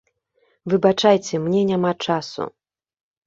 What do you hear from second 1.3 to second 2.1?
мне няма